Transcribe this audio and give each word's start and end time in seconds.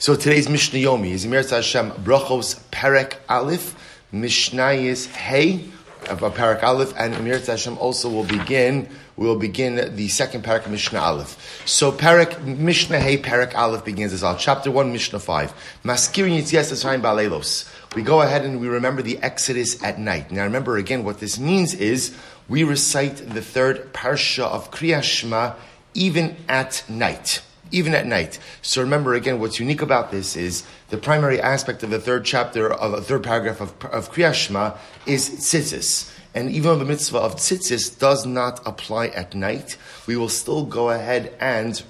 So 0.00 0.14
today's 0.14 0.48
Mishnah 0.48 0.78
Yomi 0.78 1.10
is 1.10 1.24
Emir 1.24 1.42
Hashem 1.42 1.90
Brachos 1.90 2.60
Perek 2.70 3.16
Aleph, 3.28 3.74
Mishnayis 4.14 5.08
Hey, 5.08 5.64
of 6.08 6.20
Perek 6.20 6.62
Aleph, 6.62 6.94
and 6.96 7.14
Emir 7.14 7.40
Hashem 7.40 7.76
also 7.78 8.08
will 8.08 8.22
begin, 8.22 8.88
we 9.16 9.26
will 9.26 9.40
begin 9.40 9.96
the 9.96 10.06
second 10.06 10.44
Perek 10.44 10.70
Mishnah 10.70 11.00
Aleph. 11.00 11.64
So 11.66 11.90
Perek, 11.90 12.40
Mishnah 12.44 13.00
Hey, 13.00 13.18
Perek 13.18 13.56
Aleph 13.56 13.84
begins 13.84 14.12
as 14.12 14.22
well. 14.22 14.36
Chapter 14.36 14.70
1, 14.70 14.92
Mishnah 14.92 15.18
5. 15.18 15.80
Maskirin 15.82 16.38
Yitzias 16.38 16.70
Asayim 16.70 17.02
Balelos. 17.02 17.68
We 17.96 18.02
go 18.02 18.22
ahead 18.22 18.44
and 18.44 18.60
we 18.60 18.68
remember 18.68 19.02
the 19.02 19.18
Exodus 19.18 19.82
at 19.82 19.98
night. 19.98 20.30
Now 20.30 20.44
remember 20.44 20.76
again, 20.76 21.02
what 21.02 21.18
this 21.18 21.40
means 21.40 21.74
is 21.74 22.16
we 22.48 22.62
recite 22.62 23.16
the 23.16 23.42
third 23.42 23.92
Parsha 23.92 24.44
of 24.44 24.70
Kriyat 24.70 25.02
Shema 25.02 25.54
even 25.92 26.36
at 26.48 26.84
night 26.88 27.42
even 27.70 27.94
at 27.94 28.06
night. 28.06 28.38
So 28.62 28.82
remember 28.82 29.14
again, 29.14 29.40
what's 29.40 29.60
unique 29.60 29.82
about 29.82 30.10
this 30.10 30.36
is 30.36 30.64
the 30.90 30.98
primary 30.98 31.40
aspect 31.40 31.82
of 31.82 31.90
the 31.90 32.00
third 32.00 32.24
chapter 32.24 32.72
of 32.72 32.92
the 32.92 33.02
third 33.02 33.22
paragraph 33.22 33.60
of, 33.60 33.72
of 33.86 34.12
Kriyat 34.12 34.78
is 35.06 35.30
tzitzis. 35.30 36.12
And 36.34 36.50
even 36.50 36.78
the 36.78 36.84
mitzvah 36.84 37.18
of 37.18 37.36
tzitzis 37.36 37.98
does 37.98 38.26
not 38.26 38.60
apply 38.66 39.08
at 39.08 39.34
night, 39.34 39.76
we 40.06 40.16
will 40.16 40.28
still 40.28 40.64
go 40.64 40.90
ahead 40.90 41.34
and 41.40 41.82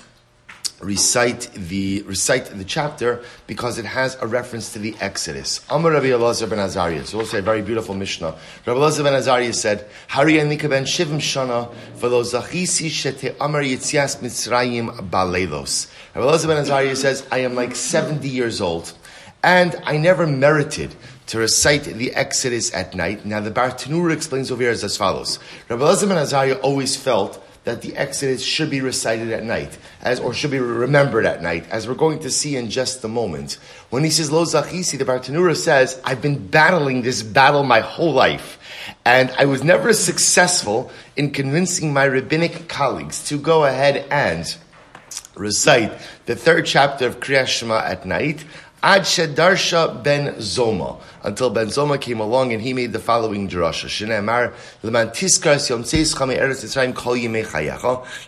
recite 0.80 1.50
the 1.55 2.02
recite 2.02 2.46
the 2.46 2.64
chapter 2.64 3.23
because 3.46 3.78
it 3.78 3.84
has 3.84 4.16
a 4.20 4.27
reference 4.27 4.73
to 4.73 4.78
the 4.78 4.95
Exodus. 5.00 5.60
Amar 5.70 5.92
Rabbi 5.92 6.06
Elazar 6.06 6.48
ben 6.48 6.59
Azariah. 6.59 7.00
It's 7.00 7.14
also 7.14 7.38
a 7.38 7.42
very 7.42 7.62
beautiful 7.62 7.95
Mishnah. 7.95 8.36
Rabbi 8.64 8.78
Elazar 8.78 9.05
ben 9.05 9.14
Azariah 9.14 9.52
said, 9.52 9.86
"Hari 10.09 10.34
anika 10.34 10.69
ben 10.69 10.84
shivim 10.84 11.19
shana 11.19 11.74
v'lo 11.98 12.22
zachisi 12.22 12.88
shete 12.88 13.34
amar 13.41 13.62
yitzias 13.62 14.19
mitzrayim 14.19 15.10
balelos." 15.10 15.88
Rabbi 16.14 16.27
Elazar 16.27 16.46
ben 16.46 16.59
Azariah 16.59 16.97
says, 16.97 17.27
"I 17.33 17.38
am 17.38 17.55
like 17.55 17.74
seventy 17.74 18.28
years 18.28 18.60
old, 18.60 18.92
and 19.42 19.80
I 19.84 19.97
never 19.97 20.27
merited." 20.27 20.95
To 21.28 21.38
recite 21.38 21.84
the 21.84 22.14
Exodus 22.14 22.72
at 22.72 22.95
night. 22.95 23.27
Now 23.27 23.41
the 23.41 23.50
Bar 23.50 23.72
Bartanura 23.72 24.14
explains 24.14 24.50
over 24.50 24.62
here 24.62 24.70
as 24.70 24.97
follows. 24.97 25.39
Rabbi 25.69 25.83
Elazar 25.83 26.08
ben 26.08 26.17
Azariah 26.17 26.55
always 26.62 26.97
felt 26.97 27.45
that 27.69 27.83
the 27.83 27.94
Exodus 27.98 28.42
should 28.42 28.70
be 28.70 28.80
recited 28.80 29.30
at 29.30 29.44
night, 29.44 29.77
as 30.00 30.20
or 30.20 30.33
should 30.33 30.50
be 30.50 30.58
remembered 30.58 31.27
at 31.27 31.42
night, 31.42 31.69
as 31.69 31.86
we're 31.86 31.92
going 31.92 32.19
to 32.19 32.30
see 32.30 32.56
in 32.56 32.70
just 32.70 33.05
a 33.05 33.08
moment. 33.08 33.58
When 33.91 34.05
he 34.05 34.08
says 34.08 34.33
Lo 34.33 34.47
Zachisi, 34.47 34.97
the 34.97 35.05
Bartanura 35.05 35.55
says, 35.55 36.00
I've 36.02 36.22
been 36.22 36.46
battling 36.46 37.02
this 37.02 37.22
battle 37.22 37.64
my 37.64 37.80
whole 37.80 38.14
life, 38.14 38.58
and 39.05 39.30
I 39.33 39.44
was 39.44 39.62
never 39.62 39.92
successful 39.92 40.91
in 41.14 41.30
convincing 41.30 41.92
my 41.92 42.05
rabbinic 42.05 42.70
colleagues 42.70 43.22
to 43.28 43.39
go 43.39 43.66
ahead 43.66 44.06
and 44.11 44.46
recite 45.34 45.92
the 46.24 46.36
third 46.36 46.64
chapter 46.64 47.06
of 47.06 47.20
Kriyat 47.20 47.48
Shema 47.48 47.80
at 47.80 48.06
night. 48.06 48.46
Ad 48.80 49.02
Shedarsha 49.02 50.04
ben 50.04 50.34
Zoma, 50.34 51.00
until 51.24 51.50
Ben 51.50 51.66
Zoma 51.66 52.00
came 52.00 52.20
along 52.20 52.52
and 52.52 52.62
he 52.62 52.72
made 52.72 52.92
the 52.92 53.00
following 53.00 53.48
drasha. 53.48 53.88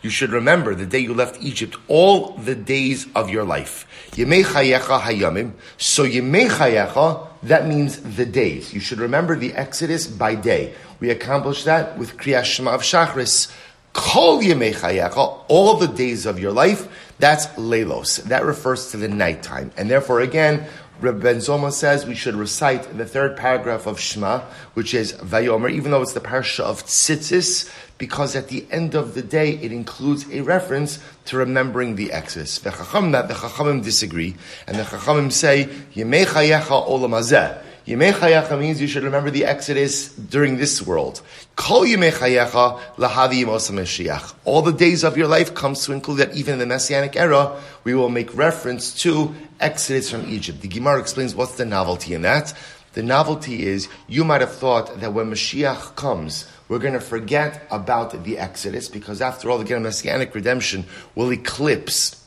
You 0.03 0.11
should 0.11 0.31
remember 0.31 0.75
the 0.75 0.87
day 0.87 0.99
you 0.99 1.15
left 1.15 1.41
Egypt, 1.41 1.77
all 1.87 2.33
the 2.33 2.57
days 2.57 3.07
of 3.15 3.31
your 3.31 3.45
life. 3.45 3.87
Hayamim. 4.11 5.53
So 5.79 6.05
yimei 6.05 7.29
that 7.45 7.67
means 7.67 8.01
the 8.17 8.27
days. 8.27 8.75
You 8.75 8.81
should 8.81 8.99
remember 8.99 9.37
the 9.37 9.53
Exodus 9.55 10.09
by 10.09 10.35
day. 10.35 10.75
We 10.99 11.11
accomplished 11.11 11.65
that 11.65 11.97
with 11.97 12.17
Kriyat 12.17 12.45
Shema 12.45 12.73
of 12.73 12.83
Shachris. 12.83 13.51
Kol 13.93 14.41
yimei 14.41 14.75
chayecha, 14.75 15.45
all 15.49 15.77
the 15.77 15.89
days 15.89 16.27
of 16.27 16.39
your 16.39 16.53
life. 16.53 16.89
That's 17.19 17.47
lelos. 17.49 18.23
That 18.25 18.45
refers 18.45 18.91
to 18.93 18.97
the 18.97 19.09
nighttime. 19.09 19.73
And 19.77 19.91
therefore, 19.91 20.21
again, 20.21 20.67
Reb 21.01 21.23
Ben 21.23 21.37
Zoma 21.37 21.73
says 21.73 22.05
we 22.05 22.15
should 22.15 22.35
recite 22.35 22.97
the 22.97 23.07
third 23.07 23.37
paragraph 23.37 23.87
of 23.87 23.99
Shema, 23.99 24.41
which 24.75 24.93
is 24.93 25.15
Vayomer, 25.15 25.71
even 25.71 25.91
though 25.91 26.03
it's 26.03 26.13
the 26.13 26.21
parsha 26.21 26.61
of 26.61 26.85
Tzitzis, 26.85 27.71
because 27.97 28.37
at 28.37 28.49
the 28.49 28.67
end 28.71 28.95
of 28.95 29.15
the 29.15 29.23
day 29.23 29.53
it 29.53 29.73
includes 29.73 30.31
a 30.31 30.43
reference 30.43 30.99
to 31.25 31.39
remembering 31.39 31.97
the 31.97 32.13
Exodus. 32.13 32.59
The 32.59 32.71
Chachamim 32.71 33.83
disagree, 33.83 34.37
and 34.67 34.77
the 34.77 34.83
Chachamim 34.83 35.33
say, 35.33 35.71
Yemei 35.95 36.27
Chayecha 36.27 36.87
Olam 36.87 37.13
Hazeh. 37.13 37.63
Yemei 37.91 38.13
Chayecha 38.13 38.57
means 38.57 38.81
you 38.81 38.87
should 38.87 39.03
remember 39.03 39.33
the 39.33 39.45
Exodus 39.45 40.11
during 40.15 40.59
this 40.59 40.81
world. 40.81 41.23
Kol 41.57 41.83
Chayecha 41.83 42.79
Mashiach. 42.97 44.33
All 44.45 44.63
the 44.63 44.73
days 44.73 45.03
of 45.03 45.17
your 45.17 45.27
life 45.27 45.55
comes 45.55 45.85
to 45.87 45.93
include 45.93 46.19
that 46.19 46.37
even 46.37 46.53
in 46.53 46.59
the 46.61 46.67
Messianic 46.67 47.17
era, 47.17 47.61
we 47.83 47.93
will 47.97 48.09
make 48.09 48.33
reference 48.37 48.95
to 49.03 49.35
Exodus 49.59 50.09
from 50.09 50.25
Egypt. 50.31 50.61
The 50.61 50.69
Gemara 50.69 51.01
explains 51.01 51.35
what's 51.35 51.57
the 51.57 51.65
novelty 51.65 52.15
in 52.15 52.23
that. 52.23 52.55
The 52.93 53.03
novelty 53.03 53.67
is 53.67 53.89
you 54.07 54.23
might 54.23 54.41
have 54.41 54.55
thought 54.55 55.01
that 55.01 55.13
when 55.13 55.29
Mashiach 55.29 55.97
comes, 55.97 56.47
we're 56.69 56.79
going 56.79 56.95
to 56.95 57.01
forget 57.01 57.67
about 57.73 58.23
the 58.23 58.39
Exodus 58.39 58.89
because 58.89 59.21
after 59.21 59.51
all, 59.51 59.61
again, 59.61 59.83
Messianic 59.83 60.33
redemption 60.33 60.85
will 61.17 61.33
eclipse 61.33 62.20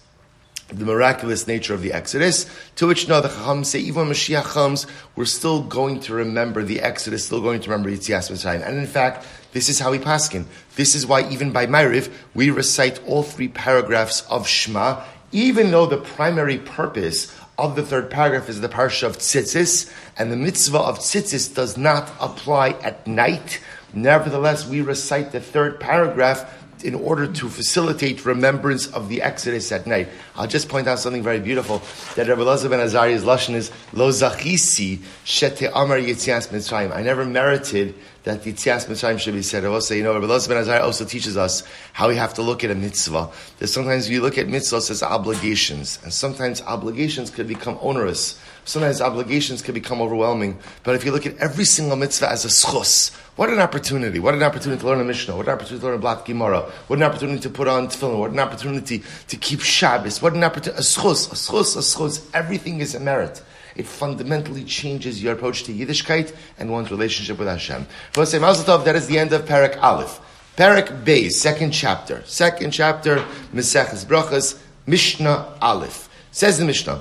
the 0.77 0.85
miraculous 0.85 1.47
nature 1.47 1.73
of 1.73 1.81
the 1.81 1.93
Exodus, 1.93 2.45
to 2.75 2.87
which 2.87 3.07
no, 3.07 3.21
the 3.21 3.29
Chacham 3.29 3.63
say, 3.63 3.79
even 3.79 4.07
when 4.07 4.15
Mashiach 4.15 4.43
comes, 4.43 4.87
we're 5.15 5.25
still 5.25 5.61
going 5.61 5.99
to 6.01 6.13
remember 6.13 6.63
the 6.63 6.81
Exodus, 6.81 7.25
still 7.25 7.41
going 7.41 7.61
to 7.61 7.69
remember 7.69 7.89
Yitzias 7.89 8.31
Mitzrayim. 8.31 8.65
And 8.67 8.77
in 8.77 8.87
fact, 8.87 9.25
this 9.51 9.69
is 9.69 9.79
how 9.79 9.91
we 9.91 9.99
paskin. 9.99 10.45
This 10.75 10.95
is 10.95 11.05
why 11.05 11.29
even 11.29 11.51
by 11.51 11.67
Ma'ariv, 11.67 12.11
we 12.33 12.49
recite 12.49 13.03
all 13.05 13.23
three 13.23 13.47
paragraphs 13.47 14.21
of 14.29 14.47
Shema, 14.47 15.03
even 15.31 15.71
though 15.71 15.85
the 15.85 15.97
primary 15.97 16.57
purpose 16.57 17.33
of 17.57 17.75
the 17.75 17.83
third 17.83 18.09
paragraph 18.09 18.49
is 18.49 18.61
the 18.61 18.69
parsha 18.69 19.03
of 19.03 19.17
tzitzis, 19.17 19.91
and 20.17 20.31
the 20.31 20.35
mitzvah 20.35 20.79
of 20.79 20.99
tzitzis 20.99 21.53
does 21.53 21.77
not 21.77 22.11
apply 22.19 22.69
at 22.81 23.05
night. 23.05 23.59
Nevertheless, 23.93 24.67
we 24.67 24.81
recite 24.81 25.31
the 25.31 25.39
third 25.39 25.79
paragraph 25.79 26.62
in 26.83 26.95
order 26.95 27.27
to 27.27 27.49
facilitate 27.49 28.25
remembrance 28.25 28.87
of 28.87 29.09
the 29.09 29.21
Exodus 29.21 29.71
at 29.71 29.87
night. 29.87 30.09
I'll 30.35 30.47
just 30.47 30.69
point 30.69 30.87
out 30.87 30.99
something 30.99 31.23
very 31.23 31.39
beautiful 31.39 31.81
that 32.15 32.27
Rabbi 32.27 32.41
Elazar 32.41 32.69
ben 32.69 32.79
Azariah's 32.79 33.23
lashon 33.23 33.55
is 33.55 33.71
Lo 33.93 34.09
zachisi 34.09 34.99
shete 35.25 35.71
amar 35.73 35.97
yitzias 35.97 36.49
mitzrayim. 36.49 36.95
I 36.95 37.01
never 37.01 37.25
merited 37.25 37.95
that 38.23 38.43
yitzias 38.43 38.87
mitzrayim 38.87 39.19
should 39.19 39.33
be 39.33 39.41
said. 39.41 39.65
I 39.65 39.69
will 39.69 39.81
say, 39.81 39.97
you 39.97 40.03
know, 40.03 40.13
Rabbi 40.13 40.25
Elazar 40.25 40.49
ben 40.49 40.57
Azariah 40.57 40.83
also 40.83 41.05
teaches 41.05 41.37
us 41.37 41.63
how 41.93 42.09
we 42.09 42.15
have 42.15 42.33
to 42.35 42.41
look 42.41 42.63
at 42.63 42.71
a 42.71 42.75
mitzvah. 42.75 43.29
That 43.59 43.67
sometimes 43.67 44.09
we 44.09 44.19
look 44.19 44.37
at 44.37 44.47
mitzvahs 44.47 44.91
as 44.91 45.01
obligations, 45.01 45.99
and 46.03 46.13
sometimes 46.13 46.61
obligations 46.61 47.29
could 47.29 47.47
become 47.47 47.77
onerous. 47.81 48.39
Sometimes 48.65 49.01
obligations 49.01 49.61
can 49.61 49.73
become 49.73 50.01
overwhelming. 50.01 50.57
But 50.83 50.95
if 50.95 51.03
you 51.03 51.11
look 51.11 51.25
at 51.25 51.37
every 51.37 51.65
single 51.65 51.97
mitzvah 51.97 52.29
as 52.29 52.45
a 52.45 52.47
schus, 52.47 53.13
what 53.35 53.49
an 53.49 53.59
opportunity. 53.59 54.19
What 54.19 54.35
an 54.35 54.43
opportunity 54.43 54.79
to 54.79 54.87
learn 54.87 55.01
a 55.01 55.03
Mishnah. 55.03 55.35
What 55.35 55.47
an 55.47 55.53
opportunity 55.53 55.81
to 55.81 55.85
learn 55.87 55.95
a 55.95 55.99
Blatt 55.99 56.25
Gemara. 56.25 56.61
What 56.87 56.99
an 56.99 57.03
opportunity 57.03 57.41
to 57.41 57.49
put 57.49 57.67
on 57.67 57.87
tefillin. 57.87 58.19
What 58.19 58.31
an 58.31 58.39
opportunity 58.39 59.03
to 59.27 59.37
keep 59.37 59.59
Shabbos. 59.59 60.21
What 60.21 60.33
an 60.33 60.43
opportunity. 60.43 60.79
A 60.79 60.83
schus, 60.83 61.31
a 61.31 61.35
schus, 61.35 61.75
a 61.75 61.79
schus. 61.79 62.29
Everything 62.33 62.79
is 62.79 62.95
a 62.95 62.99
merit. 62.99 63.41
It 63.75 63.87
fundamentally 63.87 64.63
changes 64.63 65.21
your 65.21 65.33
approach 65.33 65.63
to 65.63 65.73
Yiddishkeit 65.73 66.35
and 66.59 66.71
one's 66.71 66.91
relationship 66.91 67.39
with 67.39 67.47
Hashem. 67.47 67.87
First, 68.11 68.31
say, 68.31 68.39
Tov, 68.39 68.85
that 68.85 68.95
is 68.95 69.07
the 69.07 69.17
end 69.17 69.33
of 69.33 69.45
Perek 69.45 69.81
Aleph. 69.81 70.19
Perek 70.55 71.03
Beis, 71.03 71.31
second 71.31 71.71
chapter. 71.71 72.21
Second 72.25 72.71
chapter, 72.71 73.17
Meseches 73.51 74.05
Brachos, 74.05 74.59
Mishnah 74.85 75.57
Aleph. 75.59 76.07
Says 76.35 76.57
the 76.57 76.65
Mishnah, 76.65 76.99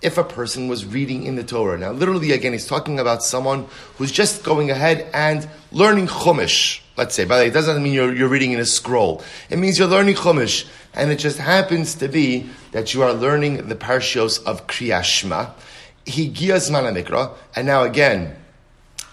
if 0.00 0.18
a 0.18 0.24
person 0.24 0.66
was 0.66 0.86
reading 0.86 1.24
in 1.24 1.36
the 1.36 1.44
Torah. 1.44 1.76
Now, 1.76 1.90
literally, 1.92 2.32
again, 2.32 2.52
he's 2.52 2.66
talking 2.66 2.98
about 2.98 3.22
someone 3.22 3.66
who's 3.98 4.10
just 4.10 4.42
going 4.42 4.70
ahead 4.70 5.10
and 5.12 5.46
learning 5.72 6.06
Chumash. 6.06 6.80
Let's 6.96 7.14
say, 7.14 7.26
by 7.26 7.36
the 7.36 7.42
way, 7.42 7.48
it 7.48 7.52
doesn't 7.52 7.82
mean 7.82 7.92
you're, 7.92 8.14
you're 8.14 8.30
reading 8.30 8.52
in 8.52 8.60
a 8.60 8.64
scroll. 8.64 9.22
It 9.50 9.58
means 9.58 9.78
you're 9.78 9.88
learning 9.88 10.14
Chumash. 10.14 10.66
And 10.94 11.10
it 11.10 11.18
just 11.18 11.36
happens 11.36 11.96
to 11.96 12.08
be 12.08 12.48
that 12.72 12.94
you 12.94 13.02
are 13.02 13.12
learning 13.12 13.68
the 13.68 13.76
parshios 13.76 14.42
of 14.46 14.66
Kriyat 14.66 15.04
Shema. 15.04 15.50
He 16.06 16.28
Mikra, 16.30 17.34
and 17.54 17.66
now 17.66 17.82
again, 17.82 18.36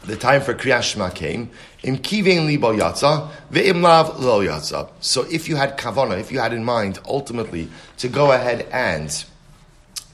the 0.05 0.15
time 0.15 0.41
for 0.41 0.53
Kriyat 0.53 0.83
Shema 0.83 1.09
came. 1.09 1.49
Im 1.83 1.97
kivein 1.97 2.45
libo 2.47 2.73
yatza, 2.75 3.29
ve'im 3.51 3.81
lav 3.81 4.19
lo 4.19 4.41
yatza. 4.41 4.89
So 4.99 5.25
if 5.29 5.47
you 5.47 5.55
had 5.55 5.77
kavana, 5.77 6.19
if 6.19 6.31
you 6.31 6.39
had 6.39 6.53
in 6.53 6.63
mind 6.63 6.99
ultimately 7.05 7.69
to 7.97 8.07
go 8.07 8.31
ahead 8.31 8.67
and 8.71 9.25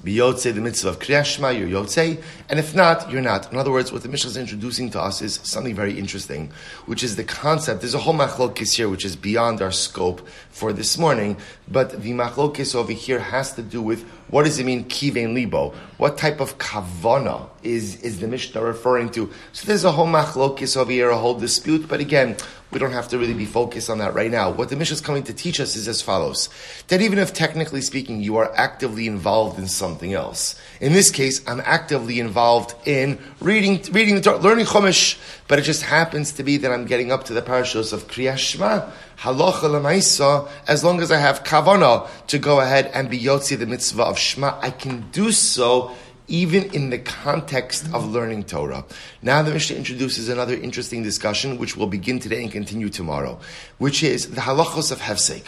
be 0.04 0.16
yotze 0.16 0.54
the 0.54 0.62
mitzvah 0.62 0.90
of 0.90 1.00
Kriyat 1.00 1.26
Shema, 1.26 1.50
you're 1.50 1.68
yotze, 1.68 2.22
and 2.50 2.60
if 2.60 2.76
not, 2.76 3.12
you're 3.12 3.22
not. 3.22 3.52
In 3.52 3.58
other 3.58 3.72
words, 3.72 3.92
what 3.92 4.04
the 4.04 4.10
Mishnah 4.10 4.30
is 4.30 4.38
introducing 4.38 4.90
to 4.92 5.02
us 5.02 5.22
is 5.22 5.40
something 5.44 5.76
very 5.76 5.98
interesting, 5.98 6.52
which 6.86 7.04
is 7.04 7.16
the 7.16 7.24
concept. 7.24 7.82
There's 7.82 7.94
a 7.94 8.00
whole 8.00 8.14
machlokis 8.14 8.76
here, 8.76 8.90
which 8.90 9.06
is 9.06 9.16
beyond 9.16 9.62
our 9.62 9.72
scope 9.72 10.28
for 10.50 10.72
this 10.72 10.98
morning, 10.98 11.38
but 11.68 12.02
the 12.02 12.12
machlokis 12.12 12.76
over 12.76 12.92
here 12.92 13.20
has 13.20 13.54
to 13.54 13.64
do 13.64 13.82
with 13.82 14.04
what 14.30 14.44
does 14.44 14.60
it 14.60 14.66
mean 14.66 14.86
kivein 14.86 15.34
libo? 15.34 15.74
What 15.98 16.18
type 16.18 16.42
of 16.42 16.58
kavana 16.58 17.50
is, 17.64 18.02
is 18.02 18.20
the 18.20 18.28
Mishnah 18.28 18.62
referring 18.62 19.10
to? 19.12 19.32
So 19.54 19.66
there's 19.66 19.86
a 19.86 19.92
whole 19.92 20.08
machlokis 20.08 20.78
over 20.78 20.92
here, 20.92 21.10
a 21.10 21.18
whole 21.18 21.40
dispute, 21.40 21.88
but 21.88 22.02
again, 22.02 22.36
We 22.70 22.80
don't 22.80 22.92
have 22.92 23.08
to 23.10 23.18
really 23.18 23.34
be 23.34 23.46
focused 23.46 23.90
on 23.90 24.00
that 24.00 24.14
right 24.14 24.30
now. 24.30 24.52
What 24.52 24.70
the 24.70 24.76
Mishnah 24.76 24.96
is 24.96 25.02
coming 25.02 25.24
to 25.24 25.34
teach 25.34 25.60
us 25.60 25.76
is 25.78 25.88
as 25.88 26.02
follows: 26.02 26.50
that 26.90 27.02
even 27.02 27.18
if 27.18 27.34
technically 27.34 27.82
speaking 27.82 28.22
you 28.22 28.36
are 28.38 28.54
actively 28.56 29.08
involved 29.08 29.58
in 29.58 29.68
something 29.68 30.14
else, 30.14 30.60
in 30.82 30.92
this 30.92 31.10
case 31.10 31.42
I'm 31.48 31.62
actively 31.62 32.20
involved 32.20 32.76
in 32.86 33.20
reading, 33.40 33.82
reading 33.92 34.16
the 34.16 34.22
Torah, 34.22 34.38
learning 34.38 34.66
Chumash, 34.66 35.18
but 35.48 35.60
it 35.60 35.62
just 35.62 35.84
happens 35.84 36.34
to 36.34 36.44
be 36.44 36.58
that 36.58 36.72
I'm 36.72 36.86
getting 36.86 37.12
up 37.12 37.24
to 37.26 37.34
the 37.34 37.42
parashos 37.42 37.94
of 37.94 38.08
Kriyas 38.08 38.38
Shema, 38.38 38.90
halacha 39.20 39.64
lemaisa, 39.64 40.50
as 40.68 40.84
long 40.84 41.02
as 41.02 41.10
I 41.10 41.18
have 41.18 41.46
kavana 41.46 42.10
to 42.28 42.38
go 42.38 42.60
ahead 42.60 42.92
and 42.94 43.10
be 43.10 43.18
yotzi 43.18 43.58
the 43.58 43.66
mitzvah 43.66 44.04
of 44.04 44.20
Shema, 44.20 44.60
I 44.62 44.72
can 44.72 45.10
do 45.12 45.32
so 45.32 45.96
even 46.28 46.64
in 46.74 46.90
the 46.90 46.98
context 47.00 47.86
of 47.94 48.06
learning 48.06 48.44
Torah. 48.44 48.86
Now 49.22 49.42
the 49.42 49.52
Mishnah 49.52 49.78
introduces 49.78 50.30
another 50.30 50.56
interesting 50.56 51.04
discussion, 51.04 51.58
which 51.58 51.78
will 51.78 51.88
begin 51.88 52.20
today 52.20 52.42
and 52.42 52.52
continue 52.52 52.90
tomorrow, 52.90 53.40
which 53.78 54.04
is 54.04 54.32
the 54.32 54.42
halachos 54.42 54.92
of 54.92 55.00
hefsek. 55.00 55.44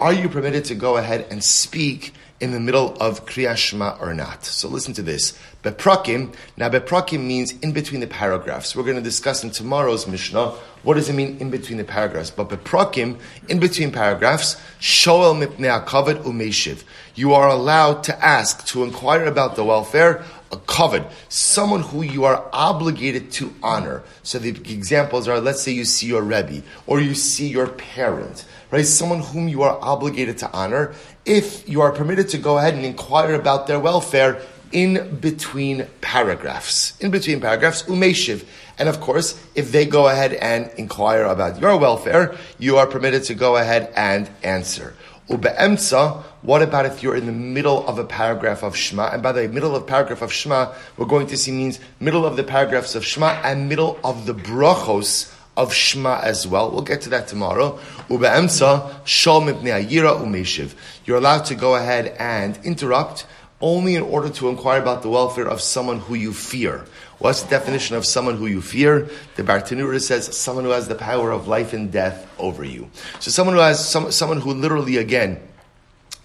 Are 0.00 0.12
you 0.12 0.28
permitted 0.28 0.64
to 0.66 0.76
go 0.76 0.96
ahead 0.96 1.26
and 1.28 1.42
speak 1.42 2.14
in 2.38 2.52
the 2.52 2.60
middle 2.60 2.96
of 3.00 3.26
Kriyas 3.26 3.56
Shema 3.56 3.96
or 4.00 4.14
not? 4.14 4.44
So 4.44 4.68
listen 4.68 4.94
to 4.94 5.02
this. 5.02 5.36
Beprakim, 5.64 6.36
now 6.56 6.68
beprakim 6.68 7.24
means 7.24 7.50
in 7.62 7.72
between 7.72 8.00
the 8.00 8.06
paragraphs. 8.06 8.76
We're 8.76 8.84
going 8.84 8.94
to 8.94 9.02
discuss 9.02 9.42
in 9.42 9.50
tomorrow's 9.50 10.06
Mishnah 10.06 10.50
what 10.84 10.94
does 10.94 11.08
it 11.08 11.14
mean 11.14 11.38
in 11.38 11.50
between 11.50 11.78
the 11.78 11.84
paragraphs. 11.84 12.30
But 12.30 12.48
beprakim, 12.48 13.18
in 13.48 13.58
between 13.58 13.90
paragraphs, 13.90 14.54
shoel 14.78 15.34
mipnei 15.34 15.84
akavad 15.84 16.22
umeshiv. 16.22 16.84
You 17.16 17.34
are 17.34 17.48
allowed 17.48 18.04
to 18.04 18.24
ask, 18.24 18.64
to 18.68 18.84
inquire 18.84 19.24
about 19.24 19.56
the 19.56 19.64
welfare 19.64 20.24
a 20.50 20.56
covered, 20.56 21.04
someone 21.28 21.82
who 21.82 22.02
you 22.02 22.24
are 22.24 22.48
obligated 22.52 23.30
to 23.32 23.52
honor. 23.62 24.02
So 24.22 24.38
the 24.38 24.50
examples 24.50 25.28
are, 25.28 25.40
let's 25.40 25.62
say 25.62 25.72
you 25.72 25.84
see 25.84 26.06
your 26.06 26.22
Rebbe, 26.22 26.62
or 26.86 27.00
you 27.00 27.14
see 27.14 27.48
your 27.48 27.68
parent, 27.68 28.44
right? 28.70 28.86
Someone 28.86 29.20
whom 29.20 29.48
you 29.48 29.62
are 29.62 29.78
obligated 29.80 30.38
to 30.38 30.50
honor. 30.52 30.94
If 31.24 31.68
you 31.68 31.82
are 31.82 31.92
permitted 31.92 32.28
to 32.30 32.38
go 32.38 32.58
ahead 32.58 32.74
and 32.74 32.84
inquire 32.84 33.34
about 33.34 33.66
their 33.66 33.80
welfare 33.80 34.40
in 34.72 35.16
between 35.16 35.86
paragraphs, 36.00 36.98
in 37.00 37.10
between 37.10 37.40
paragraphs, 37.40 37.82
umeshiv. 37.84 38.44
And 38.78 38.88
of 38.88 39.00
course, 39.00 39.42
if 39.54 39.72
they 39.72 39.86
go 39.86 40.08
ahead 40.08 40.34
and 40.34 40.70
inquire 40.76 41.24
about 41.24 41.60
your 41.60 41.76
welfare, 41.76 42.36
you 42.58 42.76
are 42.76 42.86
permitted 42.86 43.24
to 43.24 43.34
go 43.34 43.56
ahead 43.56 43.92
and 43.96 44.30
answer. 44.42 44.94
Ube'emsa, 45.28 46.22
what 46.40 46.62
about 46.62 46.86
if 46.86 47.02
you're 47.02 47.14
in 47.14 47.26
the 47.26 47.32
middle 47.32 47.86
of 47.86 47.98
a 47.98 48.04
paragraph 48.04 48.62
of 48.62 48.74
Shema? 48.74 49.10
And 49.10 49.22
by 49.22 49.32
the 49.32 49.40
way, 49.40 49.46
middle 49.46 49.76
of 49.76 49.86
paragraph 49.86 50.22
of 50.22 50.32
Shema, 50.32 50.72
we're 50.96 51.06
going 51.06 51.26
to 51.26 51.36
see 51.36 51.52
means 51.52 51.78
middle 52.00 52.24
of 52.24 52.36
the 52.36 52.44
paragraphs 52.44 52.94
of 52.94 53.04
Shema 53.04 53.40
and 53.44 53.68
middle 53.68 53.98
of 54.02 54.24
the 54.24 54.32
brachos 54.32 55.34
of 55.54 55.74
Shema 55.74 56.20
as 56.20 56.46
well. 56.46 56.70
We'll 56.70 56.80
get 56.80 57.02
to 57.02 57.10
that 57.10 57.28
tomorrow. 57.28 57.78
Ube'emsa, 58.08 59.02
shol 59.04 59.52
ayira 59.60 60.18
umeshiv. 60.18 60.74
You're 61.04 61.18
allowed 61.18 61.44
to 61.46 61.54
go 61.54 61.74
ahead 61.74 62.16
and 62.18 62.58
interrupt 62.64 63.26
only 63.60 63.96
in 63.96 64.02
order 64.02 64.30
to 64.30 64.48
inquire 64.48 64.80
about 64.80 65.02
the 65.02 65.10
welfare 65.10 65.48
of 65.48 65.60
someone 65.60 65.98
who 65.98 66.14
you 66.14 66.32
fear. 66.32 66.86
What's 67.18 67.42
the 67.42 67.50
definition 67.50 67.96
of 67.96 68.06
someone 68.06 68.36
who 68.36 68.46
you 68.46 68.62
fear? 68.62 69.08
The 69.34 69.42
Bartanura 69.42 70.00
says 70.00 70.36
someone 70.36 70.64
who 70.64 70.70
has 70.70 70.86
the 70.86 70.94
power 70.94 71.32
of 71.32 71.48
life 71.48 71.72
and 71.72 71.90
death 71.90 72.30
over 72.38 72.62
you. 72.64 72.90
So 73.18 73.32
someone 73.32 73.56
who 73.56 73.60
has 73.60 73.86
some, 73.88 74.12
someone 74.12 74.40
who 74.40 74.54
literally 74.54 74.98
again 74.98 75.40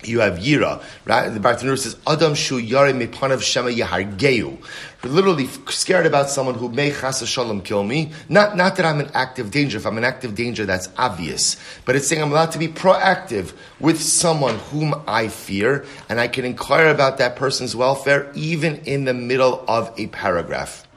you 0.07 0.19
have 0.19 0.39
Yira, 0.39 0.83
right? 1.05 1.29
The 1.29 1.39
Bartanur 1.39 1.77
says, 1.77 1.97
Adam 2.07 2.35
shu 2.35 2.57
yare 2.57 2.93
mepanav 2.93 3.41
shema 3.41 3.69
yahargeu. 3.69 4.57
Literally 5.03 5.47
scared 5.69 6.05
about 6.05 6.29
someone 6.29 6.55
who 6.55 6.69
may 6.69 6.89
chas 6.91 7.27
shalom 7.27 7.61
kill 7.61 7.83
me. 7.83 8.11
Not, 8.29 8.55
not 8.55 8.77
that 8.77 8.85
I'm 8.85 9.01
in 9.01 9.09
active 9.13 9.51
danger. 9.51 9.77
If 9.77 9.85
I'm 9.85 9.97
in 9.97 10.05
active 10.05 10.33
danger, 10.33 10.65
that's 10.65 10.87
obvious. 10.97 11.57
But 11.85 11.95
it's 11.95 12.07
saying 12.07 12.21
I'm 12.21 12.31
allowed 12.31 12.51
to 12.51 12.59
be 12.59 12.69
proactive 12.69 13.53
with 13.79 14.01
someone 14.01 14.59
whom 14.71 14.95
I 15.07 15.27
fear, 15.27 15.85
and 16.07 16.19
I 16.19 16.29
can 16.29 16.45
inquire 16.45 16.87
about 16.87 17.17
that 17.17 17.35
person's 17.35 17.75
welfare 17.75 18.31
even 18.33 18.77
in 18.85 19.03
the 19.03 19.13
middle 19.13 19.63
of 19.67 19.93
a 19.97 20.07
paragraph 20.07 20.87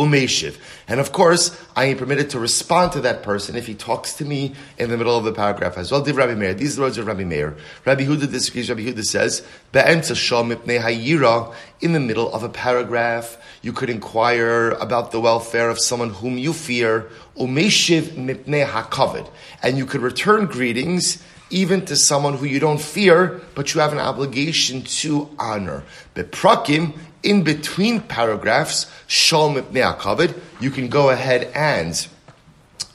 umeshiv. 0.00 0.56
And 0.88 0.98
of 0.98 1.12
course, 1.12 1.56
I 1.76 1.84
am 1.86 1.98
permitted 1.98 2.30
to 2.30 2.40
respond 2.40 2.92
to 2.92 3.00
that 3.02 3.22
person 3.22 3.54
if 3.54 3.66
he 3.66 3.74
talks 3.74 4.14
to 4.14 4.24
me 4.24 4.54
in 4.78 4.88
the 4.90 4.96
middle 4.96 5.16
of 5.16 5.24
the 5.24 5.32
paragraph 5.32 5.76
as 5.76 5.92
well. 5.92 6.00
Div 6.00 6.16
Rabbi 6.16 6.34
Meir. 6.34 6.54
These 6.54 6.74
are 6.74 6.76
the 6.76 6.82
words 6.82 6.98
of 6.98 7.06
Rabbi 7.06 7.24
Meir. 7.24 7.56
Rabbi 7.84 8.04
Huda 8.04 8.30
disagrees. 8.30 8.70
Rabbi 8.70 8.82
Huda 8.82 9.04
says, 9.04 9.46
in 11.82 11.92
the 11.92 12.00
middle 12.00 12.32
of 12.32 12.42
a 12.42 12.48
paragraph, 12.48 13.38
you 13.62 13.72
could 13.72 13.90
inquire 13.90 14.70
about 14.70 15.12
the 15.12 15.20
welfare 15.20 15.68
of 15.68 15.78
someone 15.78 16.10
whom 16.10 16.38
you 16.38 16.52
fear, 16.52 17.10
umeshiv 17.36 18.02
mipnei 18.14 18.66
hakavod. 18.66 19.30
And 19.62 19.76
you 19.76 19.86
could 19.86 20.00
return 20.00 20.46
greetings 20.46 21.22
even 21.50 21.84
to 21.84 21.96
someone 21.96 22.36
who 22.36 22.46
you 22.46 22.60
don't 22.60 22.80
fear, 22.80 23.40
but 23.54 23.74
you 23.74 23.80
have 23.80 23.92
an 23.92 23.98
obligation 23.98 24.82
to 24.82 25.28
honor. 25.38 25.82
Beprakim, 26.14 26.96
in 27.22 27.42
between 27.42 28.00
paragraphs, 28.00 28.90
Shalom 29.06 29.54
Mipnei 29.54 30.34
you 30.60 30.70
can 30.70 30.88
go 30.88 31.10
ahead 31.10 31.50
and 31.54 32.06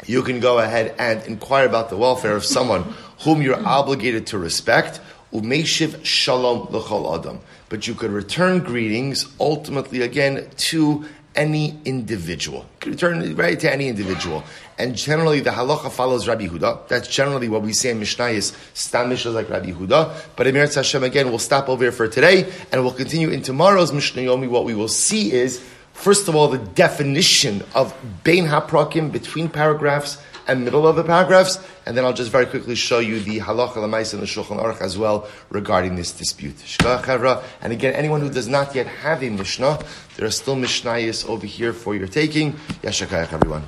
you 0.06 0.22
can 0.22 0.39
go 0.39 0.60
ahead 0.60 0.95
and 1.00 1.24
inquire 1.24 1.66
about 1.66 1.89
the 1.89 1.98
welfare 1.98 2.36
of 2.36 2.45
someone 2.45 2.83
whom 3.22 3.42
you're 3.42 3.66
obligated 3.66 4.27
to 4.27 4.38
respect. 4.38 5.00
Umeshiv 5.33 6.06
Shalom 6.06 6.68
L'chol 6.69 7.19
Adam. 7.19 7.39
But 7.69 7.88
you 7.88 7.95
could 7.95 8.12
return 8.12 8.60
greetings 8.60 9.25
ultimately 9.39 10.01
again 10.01 10.50
to 10.57 11.06
any 11.36 11.80
individual. 11.86 12.66
Could 12.80 12.94
return 12.94 13.36
right 13.36 13.60
to 13.60 13.72
any 13.72 13.88
individual. 13.88 14.44
And 14.78 14.96
generally 14.96 15.40
the 15.40 15.52
halacha 15.52 15.92
follows 15.92 16.28
Rabbi 16.28 16.48
Huda. 16.48 16.88
That's 16.88 17.08
generally 17.08 17.50
what 17.50 17.62
we 17.62 17.74
say 17.74 17.92
in 17.92 18.00
Mishnah 18.00 18.28
is 18.28 18.56
Stam 18.74 19.10
Mishnah 19.10 19.32
like 19.32 19.50
Rabbi 19.50 19.72
Huda. 19.72 20.14
But 20.36 20.48
in 20.48 20.56
Meretz 20.56 20.76
Hashem 20.76 21.04
again, 21.04 21.30
we'll 21.30 21.40
stop 21.40 21.70
over 21.70 21.84
here 21.84 21.92
for 21.92 22.08
today 22.08 22.52
and 22.72 22.84
we'll 22.84 22.94
continue 22.94 23.30
in 23.30 23.42
tomorrow's 23.42 23.94
Mishnah 23.94 24.22
Yomi. 24.22 24.50
What 24.50 24.66
we 24.66 24.76
will 24.76 24.88
see 24.88 25.32
is, 25.32 25.64
first 25.95 26.27
of 26.27 26.36
all, 26.36 26.47
the 26.47 26.59
definition 26.59 27.63
of 27.74 27.95
Bein 28.24 28.45
HaPrakim 28.45 29.12
between 29.12 29.50
paragraphs 29.50 30.21
and 30.47 30.63
middle 30.63 30.88
of 30.88 30.95
the 30.95 31.03
paragraphs, 31.03 31.59
and 31.88 31.97
then 31.97 32.06
I'll 32.06 32.13
just 32.13 32.31
very 32.31 32.45
quickly 32.45 32.75
show 32.75 33.00
you 33.00 33.19
the 33.19 33.39
halacha 33.39 33.77
lemais 33.77 34.13
and 34.13 34.21
the 34.21 34.27
shulchan 34.27 34.62
aruch 34.62 34.80
as 34.80 34.95
well 34.95 35.27
regarding 35.50 35.95
this 35.95 36.12
dispute. 36.12 36.56
And 36.83 37.74
again, 37.74 37.94
anyone 37.95 38.21
who 38.21 38.30
does 38.30 38.47
not 38.47 38.75
yet 38.75 38.86
have 38.86 39.24
a 39.24 39.30
mishnah, 39.30 39.80
there 40.18 40.27
are 40.27 40.31
still 40.31 40.56
mishnayos 40.56 41.27
over 41.27 41.47
here 41.47 41.74
for 41.74 41.95
your 41.95 42.07
taking. 42.07 42.53
Yashakayach, 42.83 43.33
everyone. 43.33 43.63